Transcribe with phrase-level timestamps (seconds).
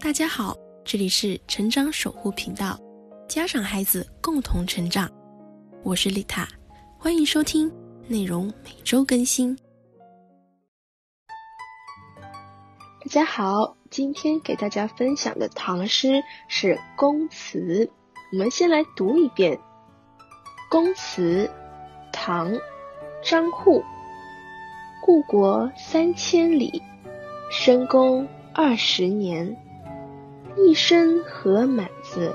[0.00, 2.78] 大家好，这里是成长守护频道，
[3.28, 5.10] 家长孩子共同成长，
[5.82, 6.46] 我是丽塔，
[6.96, 7.70] 欢迎收听，
[8.06, 9.58] 内容每周更新。
[13.00, 17.58] 大家好，今天给大家分享的唐诗是《宫词》，
[18.30, 19.56] 我们先来读一遍
[20.70, 21.50] 《宫词》，
[22.12, 22.52] 唐，
[23.22, 23.82] 张祜。
[25.02, 26.80] 故国三千里，
[27.50, 29.56] 深宫二十年。
[30.56, 32.34] 一身荷满子，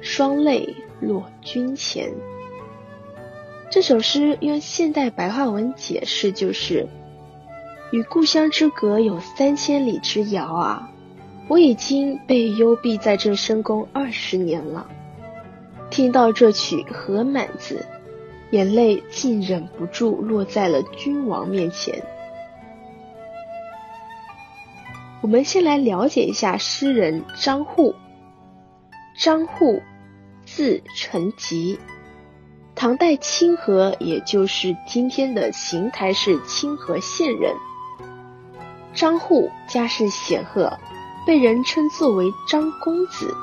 [0.00, 2.12] 双泪落君前。
[3.70, 6.88] 这首诗用现代白话文解释就是：
[7.92, 10.90] 与故乡之隔有三千里之遥啊！
[11.48, 14.88] 我已经被幽闭在这深宫二十年了。
[15.90, 17.84] 听到这曲《荷满子》。
[18.50, 22.02] 眼泪竟忍不住落在了君王面前。
[25.22, 27.94] 我们先来了解一下诗人张祜。
[29.18, 29.82] 张祜，
[30.46, 31.78] 字承吉，
[32.74, 37.54] 唐代清河，也就是今天的邢台市清河县人。
[38.94, 40.72] 张祜家世显赫，
[41.26, 43.34] 被人称作为张公子，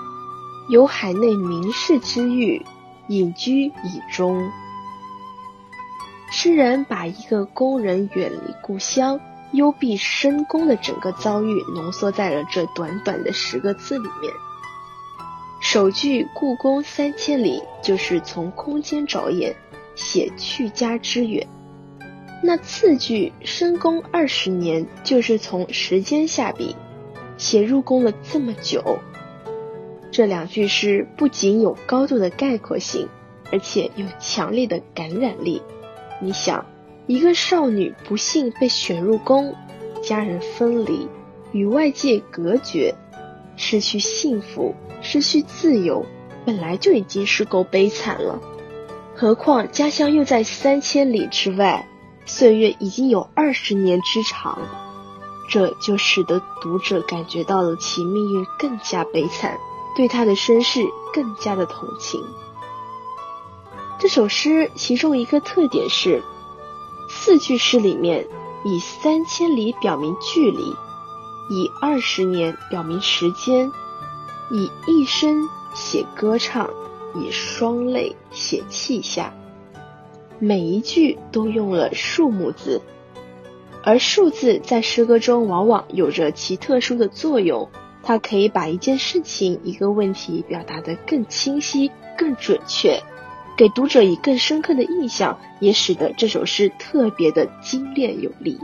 [0.70, 2.66] 有海内名士之誉，
[3.08, 4.52] 隐居以中。
[6.32, 9.20] 诗人把一个工人远离故乡、
[9.54, 14.34] 幽闭深宫的整个遭遇浓缩在了这短短的十个字里面。
[15.60, 19.56] 首句“故宫三千里”就是从空间着眼，
[19.96, 21.46] 写去家之远；
[22.44, 26.76] 那次句“深宫二十年”就是从时间下笔，
[27.38, 29.00] 写入宫了这么久。
[30.12, 33.08] 这两句诗不仅有高度的概括性，
[33.52, 35.62] 而且有强烈的感染力。
[36.22, 36.66] 你想，
[37.08, 39.56] 一个少女不幸被选入宫，
[40.04, 41.08] 家人分离，
[41.54, 42.94] 与外界隔绝，
[43.56, 46.06] 失去幸福，失去自由，
[46.46, 48.42] 本来就已经是够悲惨了。
[49.16, 51.88] 何况家乡又在三千里之外，
[52.26, 54.60] 岁月已经有二十年之长，
[55.50, 59.58] 这就使得读者感觉到了其命运更加悲惨，
[59.96, 60.84] 对她的身世
[61.14, 62.22] 更加的同情。
[63.98, 66.22] 这首诗其中一个特点是，
[67.10, 68.28] 四句诗里面
[68.66, 70.64] 以三千里表明距离，
[71.50, 73.72] 以二十年表明时间，
[74.52, 76.70] 以一生写歌唱，
[77.16, 79.34] 以双泪写气象。
[80.40, 82.82] 每一句都用了数目字，
[83.84, 87.70] 而数字在诗歌中往往有着其特殊的作用，
[88.04, 93.02] 它可以把一件事情、一个问题表达得更清晰、更准确。
[93.58, 98.60] 给读者以更深刻的印象，也使得这首诗特别的精炼有力。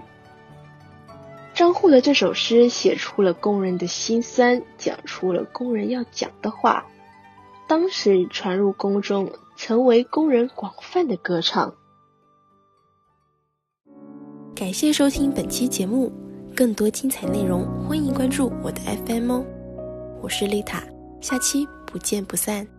[1.56, 6.86] 张祜的这首诗写出了工人的心酸，讲出了工人要讲的话，
[7.68, 11.74] 当时传入宫中，成为工人广泛的歌唱。
[14.56, 16.12] 感谢收听本期节目，
[16.56, 19.46] 更多精彩内容，欢迎关注我的 FM 哦。
[20.22, 20.84] 我是丽塔，
[21.20, 22.73] 下期不见不散。